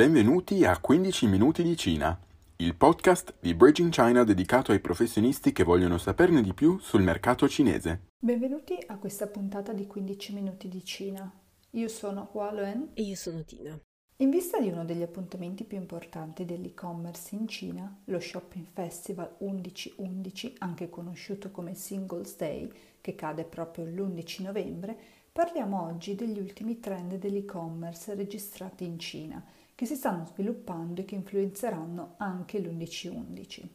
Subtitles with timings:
[0.00, 2.18] Benvenuti a 15 minuti di Cina,
[2.56, 7.46] il podcast di Bridging China dedicato ai professionisti che vogliono saperne di più sul mercato
[7.46, 8.06] cinese.
[8.18, 11.30] Benvenuti a questa puntata di 15 minuti di Cina.
[11.72, 13.78] Io sono Hua Luen e io sono Tina.
[14.16, 20.54] In vista di uno degli appuntamenti più importanti dell'e-commerce in Cina, lo Shopping Festival 11-11,
[20.60, 22.72] anche conosciuto come Singles Day,
[23.02, 24.96] che cade proprio l'11 novembre,
[25.30, 29.44] parliamo oggi degli ultimi trend dell'e-commerce registrati in Cina–
[29.80, 33.66] che si stanno sviluppando e che influenzeranno anche l'11-11.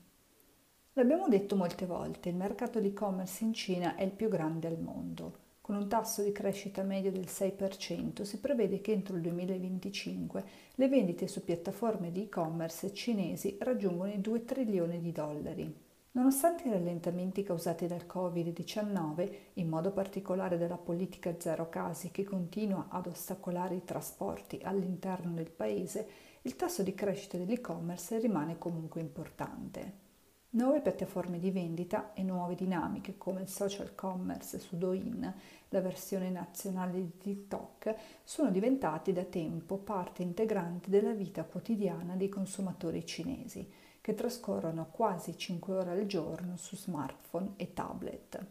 [0.94, 4.80] L'abbiamo detto molte volte, il mercato di e-commerce in Cina è il più grande al
[4.80, 5.38] mondo.
[5.62, 10.44] Con un tasso di crescita medio del 6%, si prevede che entro il 2025
[10.76, 15.85] le vendite su piattaforme di e-commerce cinesi raggiungono i 2 trilioni di dollari.
[16.16, 22.86] Nonostante i rallentamenti causati dal Covid-19, in modo particolare dalla politica zero casi che continua
[22.88, 26.08] ad ostacolare i trasporti all'interno del paese,
[26.44, 30.04] il tasso di crescita dell'e-commerce rimane comunque importante.
[30.52, 35.34] Nuove piattaforme di vendita e nuove dinamiche come il social commerce su Douyin,
[35.68, 37.94] la versione nazionale di TikTok,
[38.24, 43.70] sono diventati da tempo parte integrante della vita quotidiana dei consumatori cinesi
[44.06, 48.46] che trascorrono quasi 5 ore al giorno su smartphone e tablet.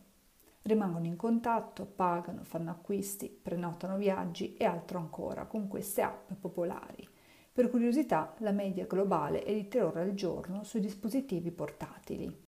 [0.62, 7.08] Rimangono in contatto, pagano, fanno acquisti, prenotano viaggi e altro ancora con queste app popolari.
[7.52, 12.43] Per curiosità, la media globale è di 3 ore al giorno sui dispositivi portatili.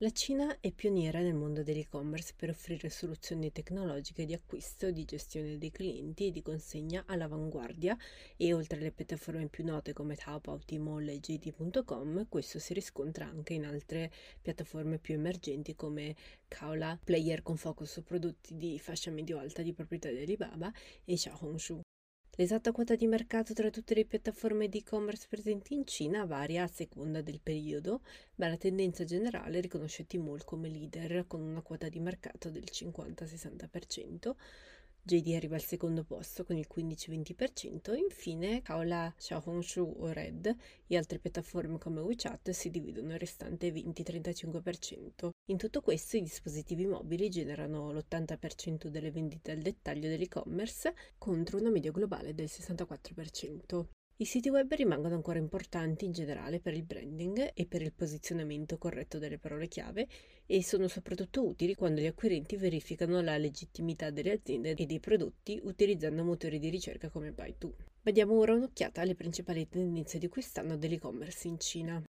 [0.00, 5.58] La Cina è pioniera nel mondo dell'e-commerce per offrire soluzioni tecnologiche di acquisto, di gestione
[5.58, 7.98] dei clienti e di consegna all'avanguardia
[8.36, 13.54] e oltre alle piattaforme più note come Taobao, Tmall e JD.com, questo si riscontra anche
[13.54, 16.14] in altre piattaforme più emergenti come
[16.46, 20.72] Kaola, player con focus su prodotti di fascia medio-alta di proprietà di Alibaba
[21.04, 21.80] e Xiaohongshu.
[22.40, 26.68] L'esatta quota di mercato tra tutte le piattaforme di e-commerce presenti in Cina varia a
[26.68, 28.02] seconda del periodo,
[28.36, 34.36] ma la tendenza generale riconosce Tmall come leader con una quota di mercato del 50-60%,
[35.08, 40.54] JD arriva al secondo posto con il 15-20% e infine Kaola, Xiaohongshu o Red
[40.86, 45.30] e altre piattaforme come WeChat si dividono il restante 20-35%.
[45.46, 51.70] In tutto questo i dispositivi mobili generano l'80% delle vendite al dettaglio dell'e-commerce contro una
[51.70, 53.86] media globale del 64%.
[54.20, 58.76] I siti web rimangono ancora importanti in generale per il branding e per il posizionamento
[58.76, 60.08] corretto delle parole chiave
[60.44, 65.60] e sono soprattutto utili quando gli acquirenti verificano la legittimità delle aziende e dei prodotti
[65.62, 67.72] utilizzando motori di ricerca come Baidu.
[68.02, 72.02] Ma diamo ora un'occhiata alle principali tendenze di quest'anno dell'e-commerce in Cina.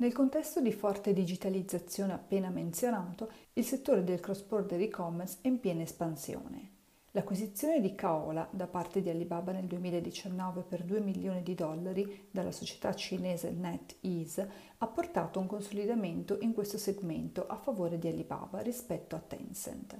[0.00, 5.82] Nel contesto di forte digitalizzazione appena menzionato, il settore del cross-border e-commerce è in piena
[5.82, 6.81] espansione.
[7.14, 12.52] L'acquisizione di Kaola da parte di Alibaba nel 2019 per 2 milioni di dollari dalla
[12.52, 19.14] società cinese NetEase ha portato un consolidamento in questo segmento a favore di Alibaba rispetto
[19.14, 19.98] a Tencent.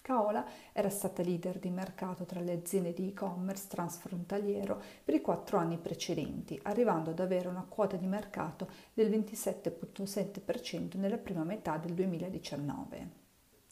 [0.00, 5.58] Kaola era stata leader di mercato tra le aziende di e-commerce transfrontaliero per i quattro
[5.58, 11.92] anni precedenti, arrivando ad avere una quota di mercato del 27,7% nella prima metà del
[11.92, 13.25] 2019.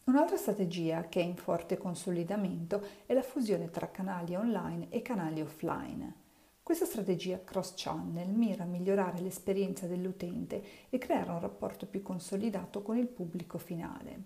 [0.06, 5.40] Un'altra strategia che è in forte consolidamento è la fusione tra canali online e canali
[5.40, 6.14] offline.
[6.62, 12.98] Questa strategia cross-channel mira a migliorare l'esperienza dell'utente e creare un rapporto più consolidato con
[12.98, 14.22] il pubblico finale.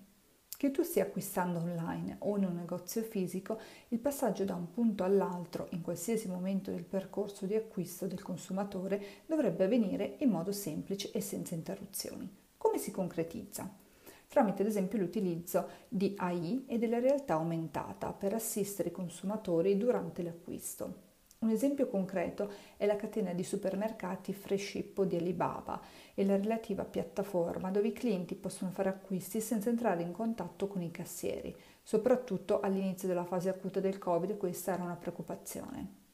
[0.56, 3.60] Che tu stia acquistando online o in un negozio fisico,
[3.90, 9.22] il passaggio da un punto all'altro in qualsiasi momento del percorso di acquisto del consumatore
[9.26, 12.28] dovrebbe avvenire in modo semplice e senza interruzioni.
[12.56, 13.86] Come si concretizza?
[14.28, 20.22] Tramite ad esempio l'utilizzo di AI e della realtà aumentata per assistere i consumatori durante
[20.22, 21.06] l'acquisto.
[21.40, 25.80] Un esempio concreto è la catena di supermercati Freshippo di Alibaba
[26.12, 30.82] e la relativa piattaforma dove i clienti possono fare acquisti senza entrare in contatto con
[30.82, 31.54] i cassieri.
[31.80, 36.06] Soprattutto all'inizio della fase acuta del Covid questa era una preoccupazione.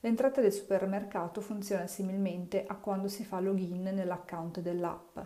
[0.00, 5.18] L'entrata del supermercato funziona similmente a quando si fa login nell'account dell'app.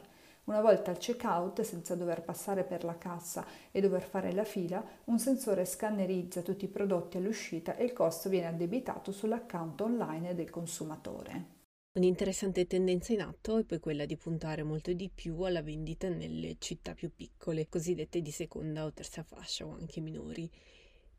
[0.44, 4.84] Una volta al checkout, senza dover passare per la cassa e dover fare la fila,
[5.04, 10.50] un sensore scannerizza tutti i prodotti all'uscita e il costo viene addebitato sull'account online del
[10.50, 11.52] consumatore.
[11.94, 16.56] Un'interessante tendenza in atto è poi quella di puntare molto di più alla vendita nelle
[16.58, 20.50] città più piccole, cosiddette di seconda o terza fascia o anche minori.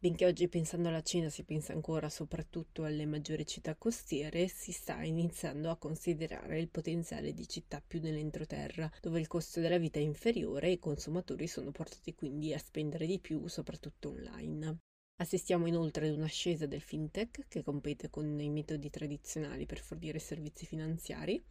[0.06, 5.02] Benché oggi pensando alla Cina si pensa ancora soprattutto alle maggiori città costiere, si sta
[5.02, 10.04] iniziando a considerare il potenziale di città più nell'entroterra, dove il costo della vita è
[10.04, 14.78] inferiore e i consumatori sono portati quindi a spendere di più, soprattutto online.
[15.16, 20.68] Assistiamo inoltre ad un'ascesa del fintech che compete con i metodi tradizionali per fornire servizi
[20.68, 21.44] finanziari,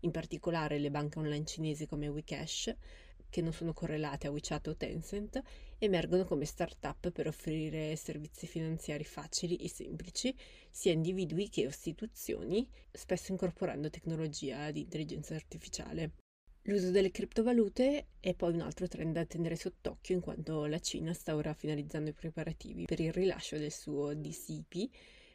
[0.00, 2.76] in particolare le banche online cinesi come WeCash,
[3.34, 5.42] che non sono correlate a WeChat o Tencent,
[5.78, 10.32] emergono come start-up per offrire servizi finanziari facili e semplici
[10.70, 16.12] sia a individui che a istituzioni, spesso incorporando tecnologia di intelligenza artificiale.
[16.66, 21.12] L'uso delle criptovalute è poi un altro trend da tenere sott'occhio in quanto la Cina
[21.12, 24.90] sta ora finalizzando i preparativi per il rilascio del suo DCP,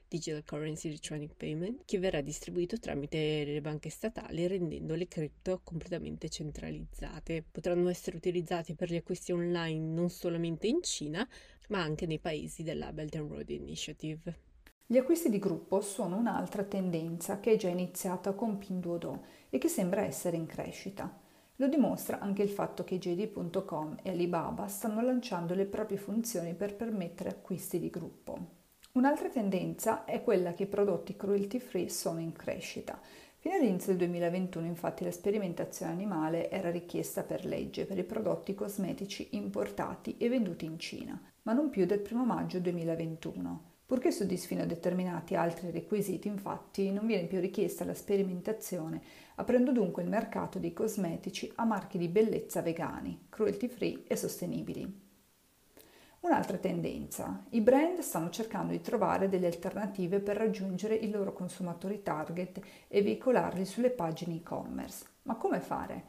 [0.10, 6.30] Digital Currency Electronic Payment, che verrà distribuito tramite le banche statali rendendo le cripto completamente
[6.30, 7.46] centralizzate.
[7.50, 11.26] Potranno essere utilizzati per gli acquisti online non solamente in Cina,
[11.70, 14.40] ma anche nei paesi della Belt and Road Initiative.
[14.88, 19.68] Gli acquisti di gruppo sono un'altra tendenza che è già iniziata con Pinduoduo e che
[19.68, 21.16] sembra essere in crescita.
[21.58, 26.76] Lo dimostra anche il fatto che JD.com e Alibaba stanno lanciando le proprie funzioni per
[26.76, 28.59] permettere acquisti di gruppo.
[28.92, 33.00] Un'altra tendenza è quella che i prodotti cruelty free sono in crescita.
[33.38, 38.56] Fino all'inizio del 2021 infatti la sperimentazione animale era richiesta per legge per i prodotti
[38.56, 43.68] cosmetici importati e venduti in Cina, ma non più del 1 maggio 2021.
[43.86, 49.02] Purché soddisfino determinati altri requisiti, infatti, non viene più richiesta la sperimentazione,
[49.36, 55.09] aprendo dunque il mercato dei cosmetici a marchi di bellezza vegani, cruelty free e sostenibili.
[56.22, 57.46] Un'altra tendenza.
[57.52, 63.02] I brand stanno cercando di trovare delle alternative per raggiungere i loro consumatori target e
[63.02, 65.06] veicolarli sulle pagine e-commerce.
[65.24, 66.04] Ma come fare?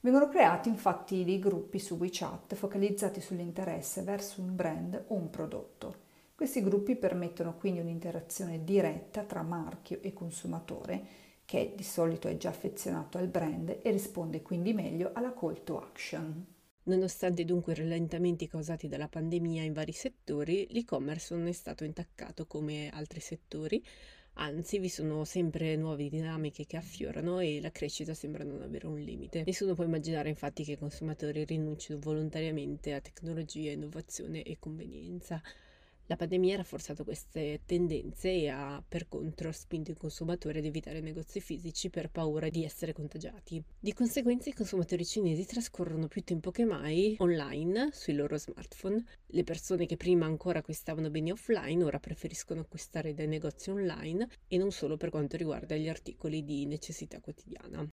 [0.00, 5.94] Vengono creati infatti dei gruppi su WeChat focalizzati sull'interesse verso un brand o un prodotto.
[6.34, 11.04] Questi gruppi permettono quindi un'interazione diretta tra marchio e consumatore,
[11.44, 15.78] che di solito è già affezionato al brand e risponde quindi meglio alla call to
[15.78, 16.46] action.
[16.84, 22.46] Nonostante dunque i rallentamenti causati dalla pandemia in vari settori, l'e-commerce non è stato intaccato
[22.46, 23.82] come altri settori,
[24.34, 28.98] anzi vi sono sempre nuove dinamiche che affiorano e la crescita sembra non avere un
[28.98, 29.42] limite.
[29.46, 35.40] Nessuno può immaginare infatti che i consumatori rinuncino volontariamente a tecnologia, innovazione e convenienza.
[36.06, 41.00] La pandemia ha rafforzato queste tendenze e ha per contro spinto i consumatori ad evitare
[41.00, 43.62] negozi fisici per paura di essere contagiati.
[43.78, 49.04] Di conseguenza i consumatori cinesi trascorrono più tempo che mai online sui loro smartphone.
[49.26, 54.58] Le persone che prima ancora acquistavano beni offline ora preferiscono acquistare dai negozi online e
[54.58, 57.88] non solo per quanto riguarda gli articoli di necessità quotidiana.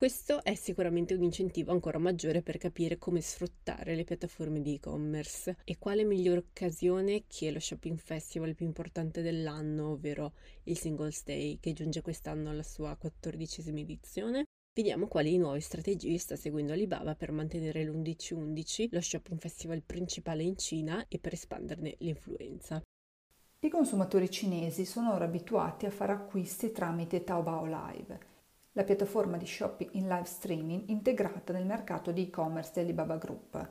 [0.00, 5.56] Questo è sicuramente un incentivo ancora maggiore per capire come sfruttare le piattaforme di e-commerce
[5.64, 11.58] e quale migliore occasione che lo shopping festival più importante dell'anno, ovvero il Singles Day
[11.58, 14.44] che giunge quest'anno alla sua quattordicesima edizione.
[14.72, 20.56] Vediamo quali nuove strategie sta seguendo Alibaba per mantenere l'11-11, lo shopping festival principale in
[20.56, 22.80] Cina e per espanderne l'influenza.
[23.58, 28.27] I consumatori cinesi sono ora abituati a fare acquisti tramite Taobao Live
[28.78, 33.70] la piattaforma di shopping in live streaming integrata nel mercato di e-commerce dell'Alibaba Group.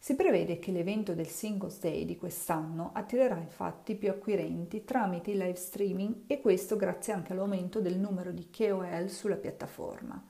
[0.00, 5.38] Si prevede che l'evento del Singles Day di quest'anno attirerà infatti più acquirenti tramite il
[5.38, 10.20] live streaming e questo grazie anche all'aumento del numero di KOL sulla piattaforma.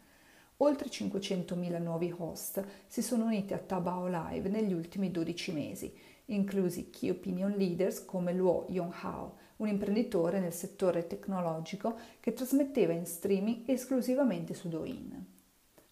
[0.59, 6.91] Oltre 500.000 nuovi host si sono uniti a Taobao Live negli ultimi 12 mesi, inclusi
[6.91, 13.62] key opinion leaders come Luo Yonghao, un imprenditore nel settore tecnologico che trasmetteva in streaming
[13.67, 15.27] esclusivamente su Douyin.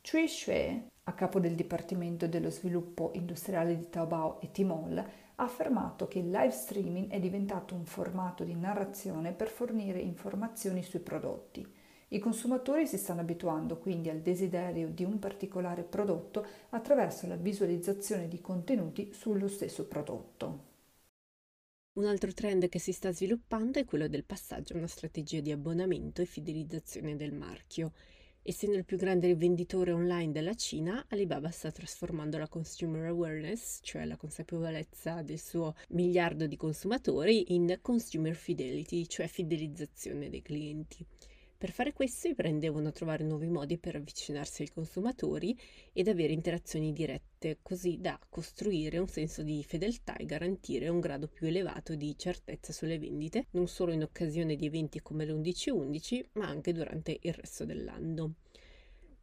[0.08, 6.06] Chui Xue, a capo del Dipartimento dello Sviluppo Industriale di Taobao e Tmall, ha affermato
[6.06, 11.66] che il live streaming è diventato un formato di narrazione per fornire informazioni sui prodotti.
[12.08, 18.28] I consumatori si stanno abituando quindi al desiderio di un particolare prodotto attraverso la visualizzazione
[18.28, 20.65] di contenuti sullo stesso prodotto.
[21.96, 25.50] Un altro trend che si sta sviluppando è quello del passaggio a una strategia di
[25.50, 27.94] abbonamento e fidelizzazione del marchio.
[28.42, 34.04] Essendo il più grande rivenditore online della Cina, Alibaba sta trasformando la consumer awareness, cioè
[34.04, 41.02] la consapevolezza del suo miliardo di consumatori, in consumer fidelity, cioè fidelizzazione dei clienti.
[41.58, 45.58] Per fare questo i brand devono trovare nuovi modi per avvicinarsi ai consumatori
[45.94, 51.28] ed avere interazioni dirette, così da costruire un senso di fedeltà e garantire un grado
[51.28, 56.46] più elevato di certezza sulle vendite, non solo in occasione di eventi come l'11-11, ma
[56.46, 58.34] anche durante il resto dell'anno.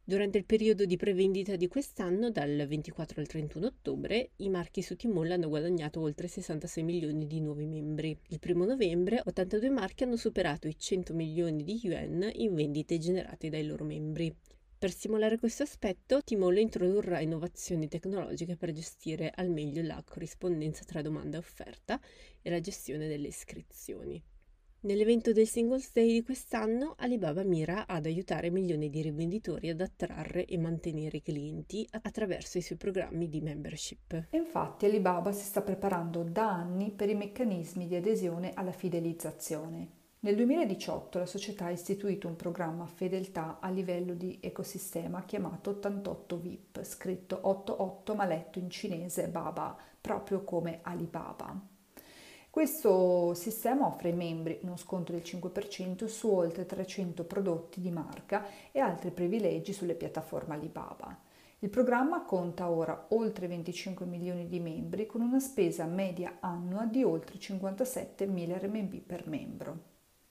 [0.06, 4.96] Durante il periodo di prevendita di quest'anno, dal 24 al 31 ottobre, i marchi su
[4.96, 8.14] Tmall hanno guadagnato oltre 66 milioni di nuovi membri.
[8.28, 13.48] Il 1 novembre, 82 marchi hanno superato i 100 milioni di yuan in vendite generate
[13.48, 14.30] dai loro membri.
[14.76, 21.00] Per stimolare questo aspetto, Timolo introdurrà innovazioni tecnologiche per gestire al meglio la corrispondenza tra
[21.00, 21.98] domanda e offerta
[22.42, 24.22] e la gestione delle iscrizioni.
[24.84, 30.44] Nell'evento del Singles Day di quest'anno, Alibaba mira ad aiutare milioni di rivenditori ad attrarre
[30.44, 34.26] e mantenere clienti attraverso i suoi programmi di membership.
[34.32, 39.88] Infatti Alibaba si sta preparando da anni per i meccanismi di adesione alla fidelizzazione.
[40.20, 46.38] Nel 2018 la società ha istituito un programma fedeltà a livello di ecosistema chiamato 88
[46.38, 51.72] VIP, scritto 88 ma letto in cinese Baba, proprio come Alibaba.
[52.54, 58.46] Questo sistema offre ai membri uno sconto del 5% su oltre 300 prodotti di marca
[58.70, 61.18] e altri privilegi sulle piattaforme Alibaba.
[61.58, 67.02] Il programma conta ora oltre 25 milioni di membri con una spesa media annua di
[67.02, 69.78] oltre 57 mila RMB per membro.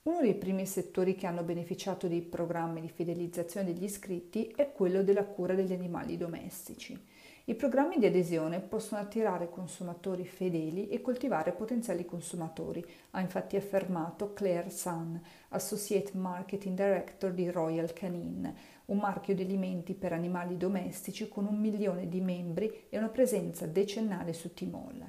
[0.04, 5.04] Uno dei primi settori che hanno beneficiato dei programmi di fidelizzazione degli iscritti è quello
[5.04, 6.98] della cura degli animali domestici.
[7.46, 12.82] I programmi di adesione possono attirare consumatori fedeli e coltivare potenziali consumatori,
[13.12, 18.50] ha infatti affermato Claire Sun, Associate Marketing Director di Royal Canin,
[18.86, 23.68] un marchio di alimenti per animali domestici con un milione di membri e una presenza
[23.68, 25.02] decennale su Tmall.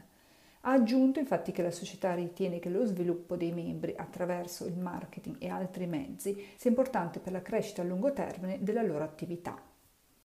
[0.63, 5.37] Ha aggiunto infatti che la società ritiene che lo sviluppo dei membri attraverso il marketing
[5.39, 9.57] e altri mezzi sia importante per la crescita a lungo termine della loro attività.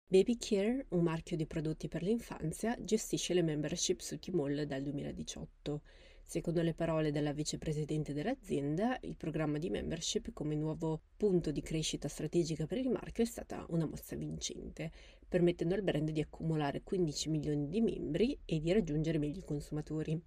[0.07, 5.81] Baby Care, un marchio di prodotti per l'infanzia, gestisce le membership su Tmall dal 2018.
[6.23, 12.07] Secondo le parole della vicepresidente dell'azienda, il programma di membership come nuovo punto di crescita
[12.07, 14.91] strategica per il marchio è stata una mossa vincente,
[15.27, 20.21] permettendo al brand di accumulare 15 milioni di membri e di raggiungere meglio i consumatori.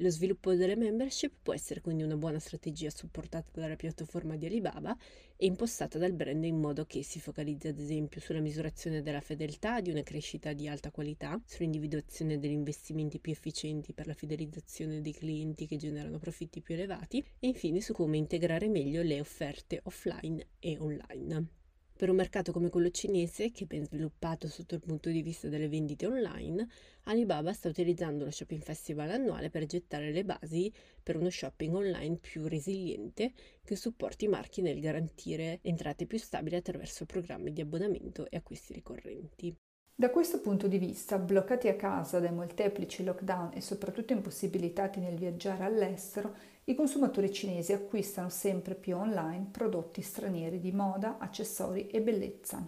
[0.00, 4.96] Lo sviluppo delle membership può essere quindi una buona strategia supportata dalla piattaforma di Alibaba
[5.36, 9.82] e impostata dal brand in modo che si focalizzi ad esempio sulla misurazione della fedeltà,
[9.82, 15.12] di una crescita di alta qualità, sull'individuazione degli investimenti più efficienti per la fidelizzazione dei
[15.12, 20.46] clienti che generano profitti più elevati e infine su come integrare meglio le offerte offline
[20.60, 21.59] e online.
[22.00, 25.48] Per un mercato come quello cinese, che è ben sviluppato sotto il punto di vista
[25.48, 26.66] delle vendite online,
[27.02, 32.16] Alibaba sta utilizzando lo Shopping Festival annuale per gettare le basi per uno shopping online
[32.16, 38.30] più resiliente che supporti i marchi nel garantire entrate più stabili attraverso programmi di abbonamento
[38.30, 39.54] e acquisti ricorrenti.
[39.94, 45.18] Da questo punto di vista, bloccati a casa dai molteplici lockdown e soprattutto impossibilitati nel
[45.18, 46.34] viaggiare all'estero,
[46.70, 52.64] i consumatori cinesi acquistano sempre più online prodotti stranieri di moda, accessori e bellezza.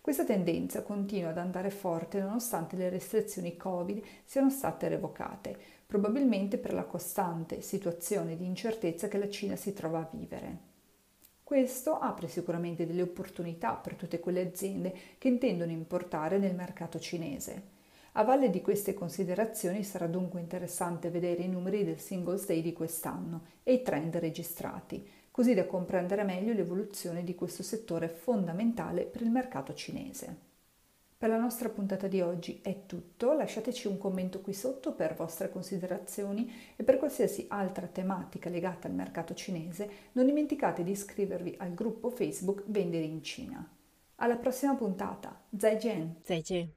[0.00, 6.72] Questa tendenza continua ad andare forte nonostante le restrizioni Covid siano state revocate, probabilmente per
[6.72, 10.58] la costante situazione di incertezza che la Cina si trova a vivere.
[11.44, 17.77] Questo apre sicuramente delle opportunità per tutte quelle aziende che intendono importare nel mercato cinese.
[18.18, 22.72] A valle di queste considerazioni sarà dunque interessante vedere i numeri del Singles Day di
[22.72, 29.22] quest'anno e i trend registrati, così da comprendere meglio l'evoluzione di questo settore fondamentale per
[29.22, 30.36] il mercato cinese.
[31.16, 35.48] Per la nostra puntata di oggi è tutto, lasciateci un commento qui sotto per vostre
[35.48, 41.72] considerazioni e per qualsiasi altra tematica legata al mercato cinese non dimenticate di iscrivervi al
[41.72, 43.64] gruppo Facebook Vendere in Cina.
[44.16, 46.16] Alla prossima puntata, Zaijian!
[46.24, 46.66] Zaijian!